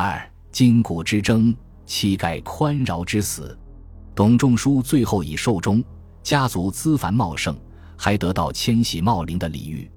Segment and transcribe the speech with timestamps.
[0.00, 1.52] 二筋骨之争，
[1.84, 3.58] 膝盖宽饶之死。
[4.14, 5.82] 董仲舒最后已寿终，
[6.22, 7.58] 家族资繁茂盛，
[7.96, 9.90] 还得到迁徙茂陵的礼遇。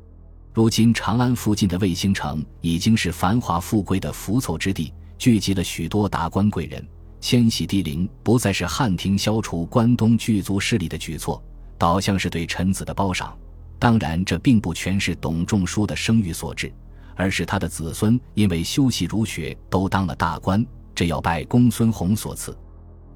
[0.54, 6.84] 如今长安附近的卫星城已经是繁华富贵的浮凑之地，聚集了许多达官贵人。
[7.20, 11.40] 迁徙帝陵不再是汉廷消除关东巨族势力的举措，
[11.78, 13.38] 倒像是对臣子的褒赏。
[13.78, 16.74] 当然，这并不全是董仲舒的声誉所致，
[17.16, 22.58] 而是他的子孙因为修习儒学都当了大官，这要拜公孙弘所赐。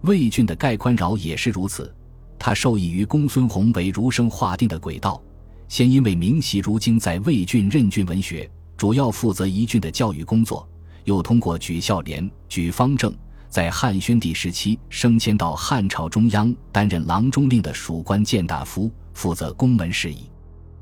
[0.02, 1.94] 魏郡的盖宽饶也是如此，
[2.38, 5.22] 他受益于公孙弘为儒生划定的轨道，
[5.68, 10.68] 先因为明习儒经，在魏郡任郡文学，主要负责一郡的教育工作，
[11.06, 13.14] 又通过举孝廉、举方正。
[13.48, 20.30] 在汉宣帝时期，升迁到汉朝中央，担任郎中令的属官谏大夫，负责公门事宜。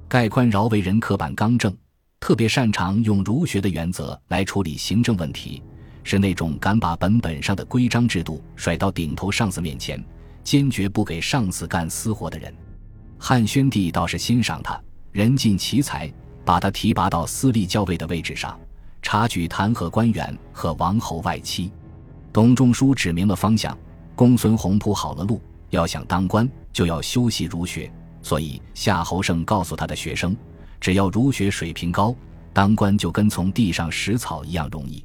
[0.10, 1.72] 盖宽饶为人刻板刚正，
[2.24, 5.62] 特别擅长用儒学的原则来处理行政问题，
[6.06, 10.02] 是那种敢把本本上的规章制度甩到顶头上司面前，
[10.42, 12.56] 坚决不给上司干私活的人。
[13.20, 16.10] 汉宣帝倒是欣赏他，人尽其才，
[16.46, 18.58] 把他提拔到司隶校尉的位置上，
[19.02, 21.74] 察举弹劾官员和王侯外戚。
[22.32, 23.78] 董仲舒指明了方向，
[24.16, 25.42] 公孙弘铺好了路。
[25.72, 27.92] 要想当官，就要修习儒学。
[28.22, 30.34] 所以夏侯胜告诉他的学生，
[30.84, 32.14] 只要儒学水平高，
[32.52, 35.02] 当官就跟从地上拾草一样容易。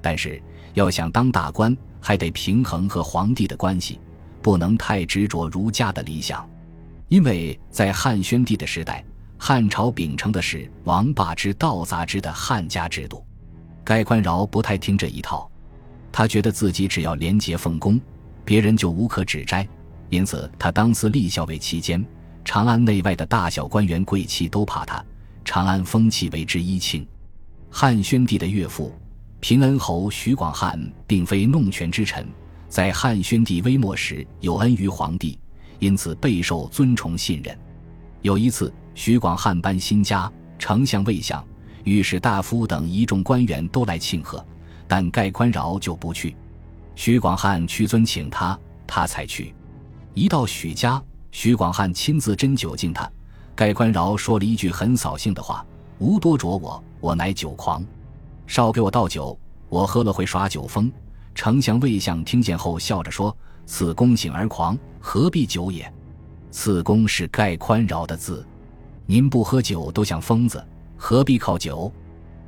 [0.00, 4.00] 但是要想当大官，还得平衡和皇帝的关系，
[4.40, 6.48] 不能太执着儒家的理想。
[7.08, 9.04] 因为在汉宣帝的时代，
[9.36, 13.22] 汉朝秉承的是王霸之道杂之的汉家制度，
[13.84, 15.50] 盖宽饶不太听这一套。
[16.10, 18.00] 他觉得自己只要廉洁奉公，
[18.42, 19.68] 别人就无可指摘。
[20.08, 22.02] 因此，他当司隶校尉期间，
[22.44, 25.04] 长安内外的大小官员贵戚都怕他，
[25.44, 27.06] 长安风气为之一庆。
[27.70, 28.92] 汉宣帝的岳父
[29.38, 32.26] 平恩侯徐广汉并非弄权之臣，
[32.68, 35.38] 在汉宣帝微末时有恩于皇帝，
[35.78, 37.56] 因此备受尊崇信任。
[38.22, 41.42] 有一次，徐广汉搬新家，丞相、魏相、
[41.84, 44.44] 御史大夫等一众官员都来庆贺。
[44.86, 46.34] 但盖宽饶就不去，
[46.96, 48.58] 徐广汉屈尊请他，
[48.88, 49.54] 他才去。
[50.12, 51.00] 一到许家，
[51.32, 53.10] 徐广汉亲自斟酒敬他。
[53.54, 55.64] 盖宽饶说了一句很扫兴的话
[55.98, 57.84] ：“无多着我，我乃酒狂。
[58.46, 59.38] 少给我倒酒，
[59.68, 60.90] 我喝了会耍酒疯。”
[61.34, 63.36] 丞相魏相听见后笑着说
[63.66, 65.92] ：“此公醒而狂，何必酒也？
[66.50, 68.44] 此公是盖宽饶的字，
[69.06, 70.64] 您不喝酒都像疯子，
[70.96, 71.92] 何必靠酒？”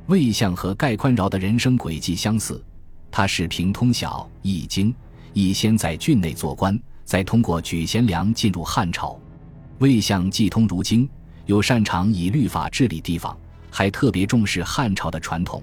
[0.07, 2.61] 魏相和盖宽饶的人生轨迹相似，
[3.09, 4.91] 他是平通晓《易经》，
[5.31, 9.19] 亦先在郡内做官，再通过举贤良进入汉朝。
[9.79, 11.09] 魏相既通儒经，
[11.45, 13.37] 又擅长以律法治理地方，
[13.69, 15.61] 还特别重视汉朝的传统。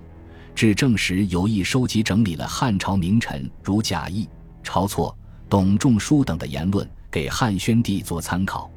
[0.55, 4.29] 至正时有意收集整理了汉朝名臣如贾谊、
[4.63, 5.17] 晁错、
[5.49, 8.71] 董仲舒等的言论，给汉宣帝做参考。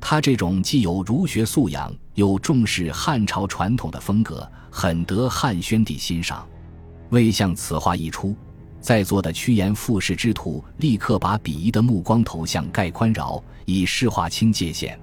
[0.00, 6.48] 他这种既有儒学素养，又重视汉朝传统的风格，很得汉宣帝欣赏。
[7.10, 8.34] 魏相此话一出，
[8.80, 14.98] 在座的趋炎附势之徒立刻把鄙夷的目光投向盖宽饶，以示划清界限。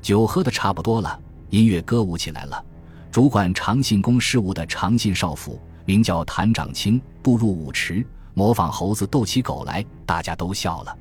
[0.00, 1.18] 酒喝的差不多了，
[1.50, 2.64] 音乐歌舞起来了。
[3.10, 10.96] 主管长信宫事务的长信少府名叫谭长清，步入舞池，模仿猴子斗起狗来，大家都笑了。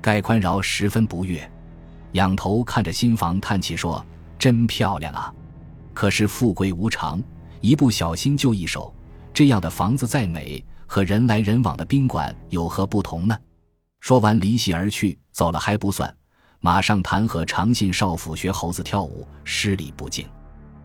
[0.00, 1.50] 盖宽饶十分不悦。
[2.12, 4.04] 仰头看着新房，叹气说
[4.38, 5.34] ：“真漂亮啊！
[5.92, 7.20] 可是富贵无常，
[7.60, 8.94] 一不小心就一手。
[9.34, 13.36] 这样的房子再美，和人来人往的宾馆有何不同呢？”
[14.00, 15.18] 说完离席而去。
[15.32, 16.16] 走了还不算，
[16.60, 20.26] 马上弹劾长信少府学猴子跳舞，失礼不敬。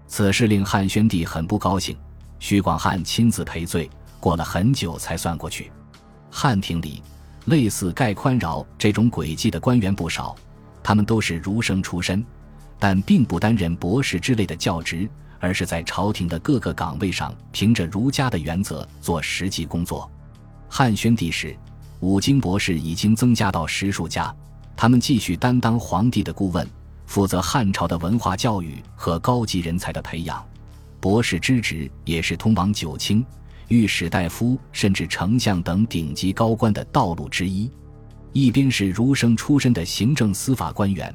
[0.08, 1.98] 此事令汉宣帝很不高兴，
[2.38, 3.90] 徐广汉亲自赔罪。
[4.20, 5.72] 过了很久才算过去。
[6.30, 7.02] 汉廷里
[7.46, 10.36] 类似盖宽饶这种诡计的官员不少。
[10.84, 12.22] 他们都是儒生出身，
[12.78, 15.10] 但并不担任博士之类的教职，
[15.42, 20.10] 而是在朝廷的各个岗位上，凭着儒家的原则做实际工作。
[20.70, 21.54] 汉宣帝时，
[22.00, 24.34] 五经博士已经增加到十数家，
[24.78, 26.66] 他们继续担当皇帝的顾问，
[27.06, 30.42] 负责汉朝的文化教育和高级人才的培养。
[31.00, 33.26] 博士之职也是通往九卿、
[33.68, 37.70] 御史大夫甚至丞相等顶级高官的道路之一。
[38.32, 41.14] 一边是儒生出身的行政司法官员，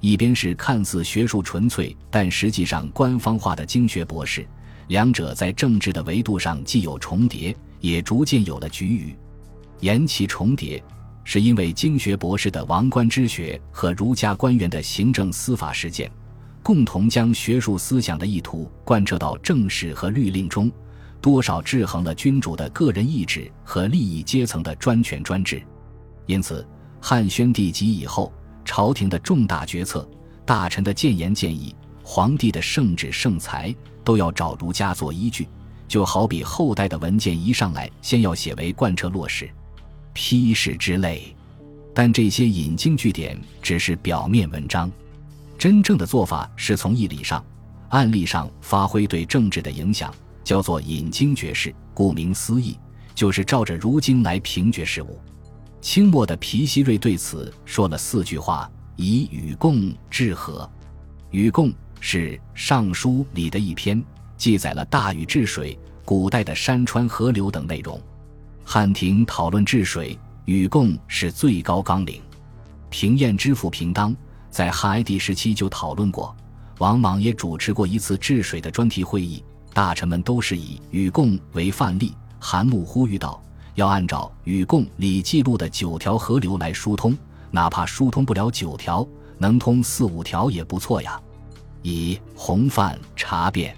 [0.00, 4.46] 一边是看似学术纯粹但实际上官方化的经学博士，
[4.88, 9.16] 两者在政治的维度上既有重叠，也逐渐有了局域。
[9.80, 10.82] 言其重叠，
[11.24, 16.10] 是因为经学博士的王官之学和儒家官员的行政司法实践，
[16.62, 20.70] 共同将学术思想的意图贯彻到政事和律令中，
[21.20, 25.62] 多少制衡了君主的个人意志和利益阶层的专权专制。
[26.26, 26.66] 因此，
[27.00, 28.32] 汉宣帝即以后，
[28.68, 30.06] 朝廷的重大决策、
[30.44, 31.74] 大臣的谏言建议、
[32.04, 33.74] 皇帝的圣旨圣裁，
[34.04, 35.48] 都要找儒家做依据。
[35.88, 39.48] 就好比后代的文件一上来，先要写为贯彻落实、
[40.12, 41.34] 批示之类。
[41.94, 44.92] 但这些引经据典只是表面文章，
[45.56, 47.42] 真正的做法是从义理上、
[47.88, 50.14] 案例上发挥对政治的影响，
[50.44, 51.74] 叫做引经绝事。
[51.94, 52.78] 顾名思义，
[53.14, 55.18] 就是照着儒经来评决事物。
[55.80, 60.68] 清末的皮希瑞对此说了四句话：以禹贡治和。
[61.30, 64.02] 禹贡是《尚书》里的一篇，
[64.36, 68.00] 记载了大禹治水、古代的山川河流等内容。
[68.64, 72.20] 汉庭讨论治水，禹贡是最高纲领。
[72.90, 74.14] 平晏之父平当
[74.50, 76.34] 在汉哀帝时期就讨论过，
[76.78, 82.14] 王莽也主持过一次治水的专题会议，大臣们都是以禹贡为范例。
[82.40, 83.42] 韩穆呼吁道。
[83.78, 87.16] 要按照《禹贡》里记录的九条河流来疏通，
[87.52, 89.06] 哪怕疏通不了九条，
[89.38, 91.20] 能通四五条也不错呀。
[91.82, 93.72] 以洪范查变，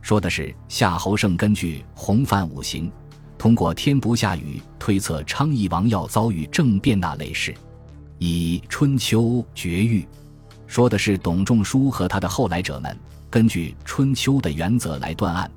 [0.00, 2.88] 说的是夏侯胜根据洪范五行，
[3.36, 7.52] 通过天不下雨推测昌邑王要遭遇政变那类事。
[8.18, 10.06] 以春秋绝育，
[10.68, 12.96] 说的是董仲舒和他的后来者们
[13.28, 15.50] 根据春秋的原则来断案。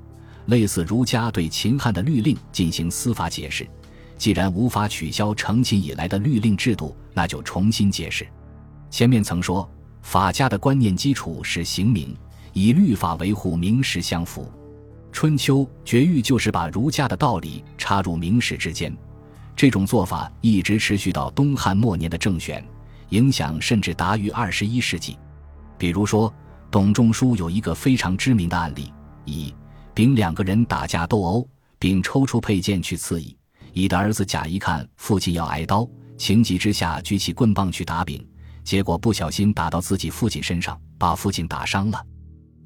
[0.46, 3.68] 类似儒家对秦汉的律令进行司法解释，
[4.16, 8.26] 既然无法取消成秦以来的律令制度，那就重新解释。
[8.90, 9.68] 前面曾说，
[10.02, 12.16] 法家的观念基础是刑名，
[12.52, 14.50] 以律法维护名实相符。
[15.10, 18.96] 春秋绝育就是把儒家的道理插入名实之间，
[19.56, 22.64] 这种做法一直持续到东汉末年的政选，
[23.08, 25.18] 影响甚至达于二十一世纪。
[25.76, 26.32] 比如说，
[26.70, 28.92] 董仲舒有一个非常知名的案例，
[29.24, 29.52] 以。
[29.96, 31.48] 丙两个人打架斗殴，
[31.78, 33.34] 丙抽出佩剑去刺乙，
[33.72, 35.88] 乙的儿子甲一看父亲要挨刀，
[36.18, 38.22] 情急之下举起棍棒去打丙，
[38.62, 42.06] 结果不小心打到自己父亲身上，把父亲打伤了。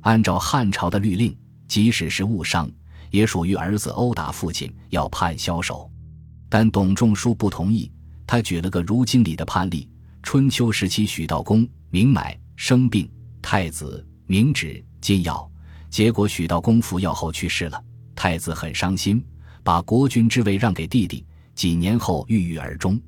[0.01, 1.39] 按照汉朝的律令，
[1.69, 2.69] 即使是误伤，
[3.13, 5.89] 也属于儿子殴打父亲要判枭首。
[6.49, 7.89] 但董仲舒不同意，
[8.27, 9.89] 他举了个如经里的判例：
[10.25, 13.09] 春秋时期许道公明买生病，
[13.41, 15.49] 太子明旨禁药。
[15.91, 17.83] 结果许道公服药后去世了，
[18.15, 19.23] 太子很伤心，
[19.63, 21.27] 把国君之位让给弟弟。
[21.53, 22.99] 几年后郁郁而终。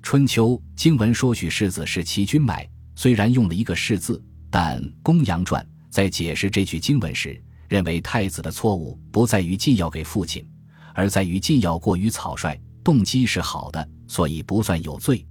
[0.00, 7.38] 春秋经文说许世子是齐君买，虽然用了一个世字，但公羊传在解释这句经文时，
[7.68, 10.42] 认为太子的错误不在于进药给父亲，
[10.94, 15.26] 而在于进药过于草率，动机是好的，所以不算有罪。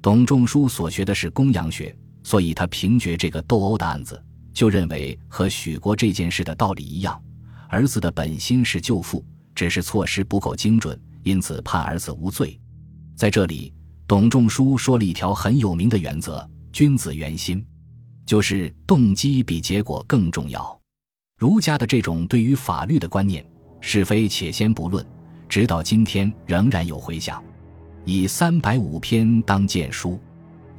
[0.00, 4.22] 董仲舒所学的是公羊学，所以他评决这个斗殴的案子。
[4.56, 7.22] 就认为和许国这件事的道理一样，
[7.68, 9.22] 儿子的本心是救父，
[9.54, 12.58] 只是措施不够精准，因此判儿子无罪。
[13.14, 13.74] 在这里，
[14.08, 17.62] 董仲舒说了一条很有名的原则：君子原心，
[18.24, 20.80] 就是动机比结果更重要。
[21.38, 23.46] 儒家的这种对于法律的观念，
[23.82, 25.04] 是非且先不论，
[25.50, 27.44] 直到今天仍然有回响。
[28.06, 30.18] 以三百五篇当谏书。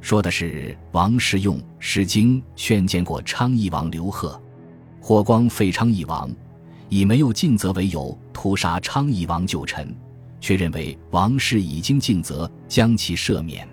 [0.00, 4.40] 说的是王世用《诗经》劝谏过昌邑王刘贺，
[5.00, 6.30] 霍光废昌邑王，
[6.88, 9.94] 以没有尽责为由屠杀昌邑王旧臣，
[10.40, 13.68] 却认为王室已经尽责，将其赦免。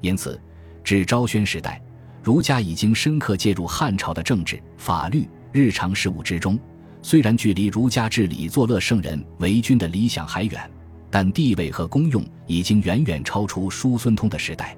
[0.00, 0.38] 因此，
[0.82, 1.80] 至昭宣时代，
[2.22, 6.58] 儒家已经深刻介入汉朝的政治、法律、日常事务之中。
[7.00, 10.70] 虽然距离儒家治理作乐圣人为君的理想还远，
[11.10, 14.76] 但地位和功用已经远远超出叔孙通的时代。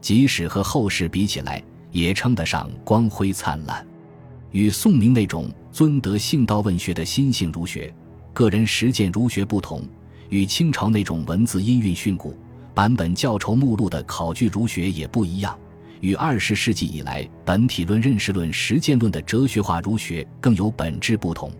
[0.00, 3.86] 即使和后世比起来，也称得上光辉灿烂。
[4.52, 7.92] 与宋明那种尊德性道问学的心性儒学、
[8.32, 9.82] 个人实践儒学不同，
[10.28, 12.32] 与清朝那种文字音韵训诂、
[12.74, 15.56] 版本教酬目录的考据儒学也不一样。
[16.00, 21.50] 与二十世纪以来本体论、认识论、实践论的哲学化儒学更有本质不同。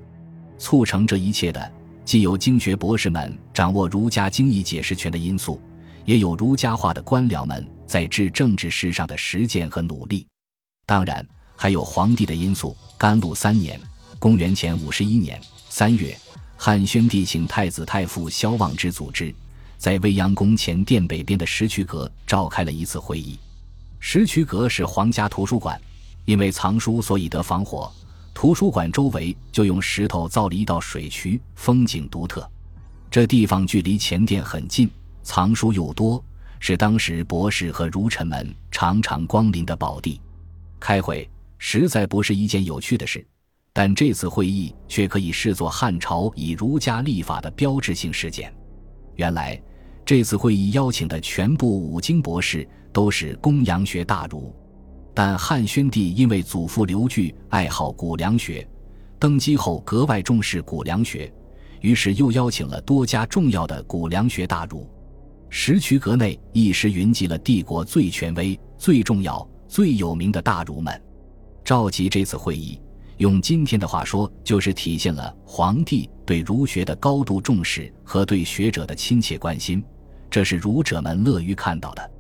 [0.59, 1.73] 促成这一切的，
[2.05, 5.61] 既有经学博士们掌握儒家经义解释权的因素。
[6.05, 10.27] 也有儒家化的官僚们在治政治事上的实践和努力，
[10.85, 11.27] 当然
[11.57, 12.77] 还有皇帝的因素。
[12.99, 13.81] 甘露三年
[14.21, 15.41] （公元前五十一年）
[15.71, 16.15] 三月，
[16.57, 19.35] 汉宣帝请太子太傅萧望之组织，
[19.79, 23.39] 在未央宫前殿北边的石渠阁召开了一次会议。
[23.99, 25.81] 石渠阁是皇家图书馆，
[26.27, 27.91] 因为藏书所以得防火，
[28.35, 32.47] 图书馆周围就用石头造了一道水渠，风景独特。
[33.11, 34.91] 这地方距离前殿很近。
[35.23, 36.25] 藏书又多，
[36.61, 40.21] 是当时博士和儒臣们常常光临的宝地。
[40.81, 43.27] 开会实在不是一件有趣的事，
[43.73, 48.53] 但这次会议却可以视作汉朝以儒家立法的标志性事件。
[49.17, 49.61] 原来，
[50.05, 54.55] 这次会议邀请的全部五经博士都是公羊学大儒，
[55.13, 58.67] 但汉宣帝因为祖父刘据爱好古良学，
[59.19, 61.33] 登基后格外重视古良学，
[61.81, 64.89] 于是又邀请了多家重要的古良学大儒。
[65.51, 71.03] 石渠阁内一时云集了帝国最权威、最重要、最有名的大儒们。
[71.65, 72.81] 召集这次会议。
[73.19, 79.83] 用今天的话说，就是体现了皇帝对儒学的高度重视和对学者的亲切关心，
[80.31, 82.11] 这是儒者们乐于看到的。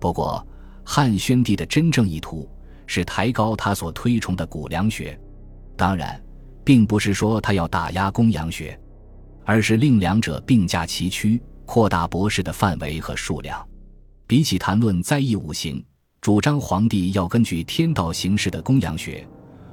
[0.00, 0.44] 不过，
[0.84, 2.50] 汉宣帝的真正意图
[2.84, 5.16] 是抬高他所推崇的古良学，
[5.76, 6.20] 当然，
[6.64, 8.76] 并不是说他要打压公羊学，
[9.44, 11.40] 而是令两者并驾齐驱，
[11.72, 13.64] 扩大博士的范围和数量。
[14.26, 15.80] 比起谈论在异五行，
[16.20, 19.24] 主张皇帝要根据天道行事的公羊学。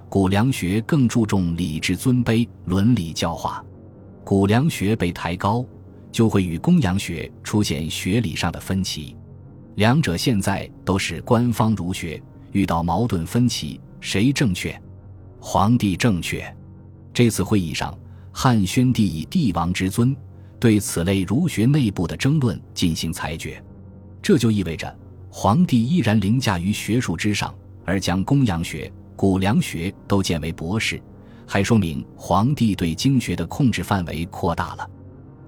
[0.07, 3.65] 古良学更注重礼制尊卑、伦理教化，
[4.23, 5.65] 古良学被抬高，
[6.11, 9.17] 就会与公羊学出现学理上的分歧。
[9.77, 14.79] 两者现在都是官方儒学，遇到矛盾分歧，谁正确？
[15.41, 16.45] 皇帝正确。
[17.11, 17.97] 这次会议上，
[18.31, 20.15] 汉宣帝以帝王之尊，
[20.59, 23.63] 对此类儒学内部的争论进行裁决。
[24.21, 24.93] 这就意味着，
[25.29, 27.53] 皇帝依然凌驾于学术之上，
[27.85, 28.91] 而将公羊学。
[29.15, 31.01] 古良学都建为博士，
[31.47, 34.87] 还说明皇帝对经学的控制范围扩大了。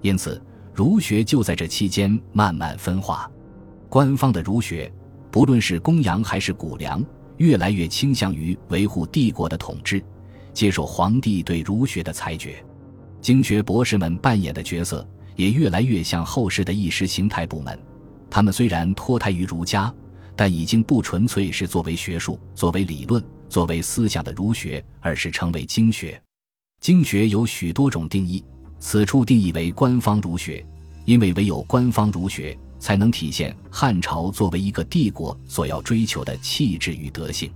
[0.02, 0.42] 因此，
[0.74, 3.30] 儒学就在这期间慢慢分化。
[3.88, 4.92] 官方的儒学，
[5.30, 7.00] 不论是公羊还是古良，
[7.36, 10.02] 越来越倾向于维护帝国的统治，
[10.52, 12.64] 接受皇帝对儒学的裁决。
[13.20, 17.78] 经学博士们扮演的角色也越来越像后世的意识形态部门。
[18.30, 19.92] 他们虽然脱胎于儒家，
[20.34, 23.22] 但已经不纯粹是作为学术、作为理论。
[23.48, 26.22] 作为思想的儒学，而是成为经学。
[26.80, 28.44] 经学有许多种定义，
[28.78, 30.64] 此处定义为官方儒学，
[31.04, 37.50] 因为唯有官方儒学才能体现汉朝作为一个帝国所要追求的气质与德性。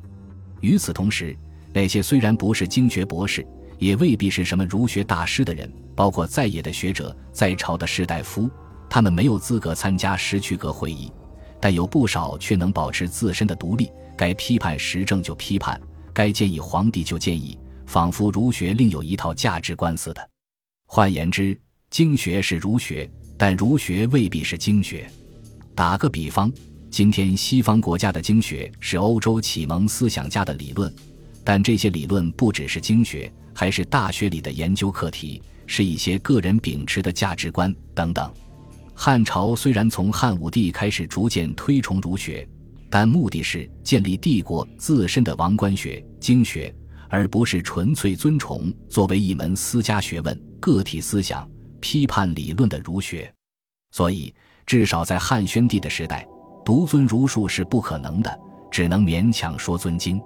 [0.61, 1.37] 与此同时，
[1.73, 3.47] 那些虽然不是经学博士，
[3.85, 8.49] 也未必是什么儒学大师的人，包括在野的学者、在朝的士大夫，
[8.89, 11.13] 他们没有资格参加石渠阁会议，
[11.61, 13.91] 但有不少却能保持自身的独立。
[14.17, 15.79] 该批判时政就批判，
[16.15, 20.31] 该建议皇帝就建议，仿佛儒学另有一套价值观似的。
[20.87, 21.55] 换言之，
[21.91, 25.07] 经学是儒学，但儒学未必是经学。
[25.75, 26.51] 打个比方，
[26.91, 30.91] 今天西方国家的经学是欧洲启蒙思想家的理论，
[31.45, 38.33] 但这些理论不只是经学，还是大学里的研究课题，是一些个人秉持的价值观等等。
[38.95, 42.47] 汉朝虽然从汉武帝开始逐渐推崇儒学。
[42.91, 46.73] 但目的是建立帝国自身的王冠学、经学，
[47.09, 53.29] 而不是纯粹尊崇作为一门私家学问、个体思想批判理论的儒学。
[53.91, 54.33] 所以，
[54.65, 56.25] 至少在汉宣帝的时代，
[56.65, 58.39] 独尊儒术是不可能的，
[58.71, 60.23] 只能勉强说尊经。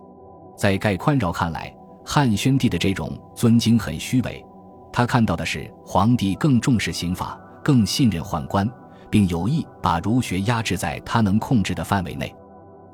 [0.55, 1.75] 在盖宽饶看来，
[2.11, 4.43] 汉宣帝的这种尊经很虚伪。
[4.91, 8.67] 他看到的是皇帝更重视刑法，更信任宦官，
[9.11, 12.35] 并有意把儒学压制在他能控制的范围内。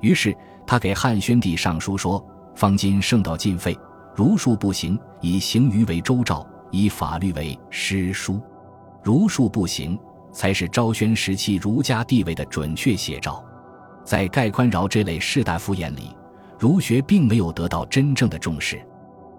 [0.00, 2.22] 于是他给汉宣帝上书说
[2.56, 3.78] ：“方今圣道尽废，
[4.16, 8.40] 儒术不行，以刑于为周诏，以法律为诗书。
[9.00, 9.96] 儒术不行，
[10.32, 13.44] 才是昭宣时期儒家地位的准确写照。”
[14.04, 16.16] 在盖宽饶这类士大夫眼里，
[16.58, 18.84] 儒学并没有得到真正的重视。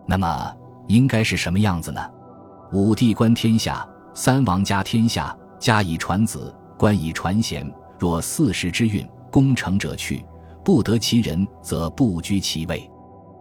[0.05, 0.55] 那么
[0.87, 2.01] 应该是什么样子呢？
[2.71, 7.69] 武帝观天下，三王家天下，家以传子，官以传贤。
[7.97, 10.25] 若四时之运，功成者去。
[10.63, 12.89] 不得其人，则不居其位。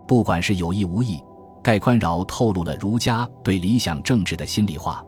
[0.06, 1.20] 不管是有意无意，
[1.62, 5.02] 盖宽饶透露了儒家对理想政治的心里话：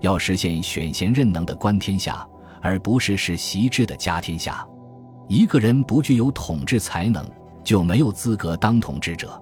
[0.00, 2.26] 要实现选贤任能的观天下，
[2.60, 4.64] 而不是是习制的家天下。
[5.28, 7.26] 一个人不具有统治才能，
[7.64, 9.41] 就没有资格当统治者。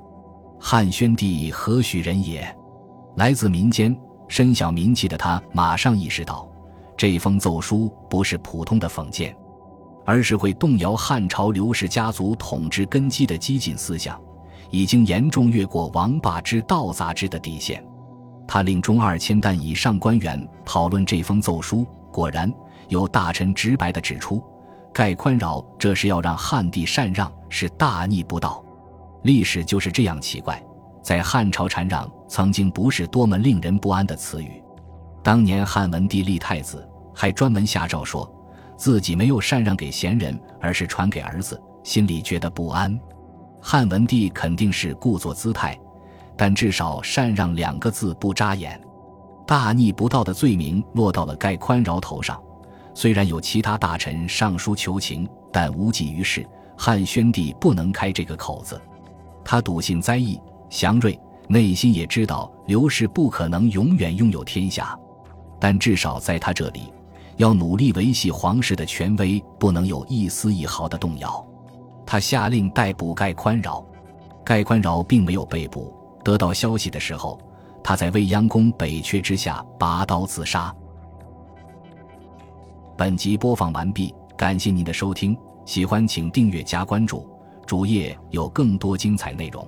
[0.61, 2.47] 汉宣帝何许人也？
[3.17, 3.97] 来自民间、
[4.29, 6.47] 深晓民气的他，马上意识到，
[6.97, 9.35] 这封奏书不是普通的讽谏。
[10.05, 14.21] 而是会动摇汉朝刘氏家族统治根基的激进思想，
[14.71, 17.85] 已经严重越过王霸之道杂之的底线。
[18.47, 22.53] 他令中二千担以上官员讨论这封奏书，果然
[22.89, 24.43] 有大臣直白地指出：
[24.93, 28.65] 盖宽饶这是要让汉帝禅让，是大逆不道。
[29.23, 30.63] 历史就是这样奇怪，
[31.03, 34.63] 在汉朝禅让曾经不是多么令人不安的词语。
[35.23, 38.31] 当年汉文帝立太子，还专门下诏说。
[38.77, 42.99] 自己没有禅让给贤人，而是传给儿子，心里觉得不安。
[43.61, 45.79] 汉文帝肯定是故作姿态，
[46.35, 48.81] 但至少“禅让”两个字不扎眼。
[49.47, 52.43] 大逆不道的罪名落到了盖宽饶头上。
[52.95, 56.49] 虽然有其他大臣上书求情，但无济于事。
[56.79, 58.81] 汉宣帝不能开这个口子。
[59.45, 61.19] 他笃信灾异祥瑞，
[61.49, 64.99] 内心也知道刘氏不可能永远拥有天下，
[65.59, 66.93] 但至少在他这里，
[67.37, 71.45] 要努力维系皇室的权威，不能有一丝一毫的动摇。
[72.07, 73.85] 他下令逮捕盖宽饶，
[74.45, 75.95] 盖宽饶并没有被捕。
[76.23, 77.41] 得到消息的时候，
[77.83, 80.75] 他在未央宫北阙之下拔刀自杀。
[82.97, 87.27] 本集播放完毕，感谢您的收听，喜欢请订阅加关注，
[87.71, 89.65] 主页有更多精彩内容。